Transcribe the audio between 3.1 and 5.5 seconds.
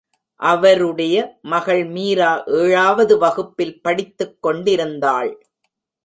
வகுப்பில் படித்துக்கொண்டிருந்தாள்.